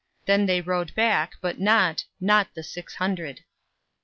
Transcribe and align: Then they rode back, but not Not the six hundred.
Then 0.25 0.47
they 0.47 0.61
rode 0.61 0.95
back, 0.95 1.35
but 1.41 1.59
not 1.59 2.05
Not 2.19 2.55
the 2.55 2.63
six 2.63 2.95
hundred. 2.95 3.43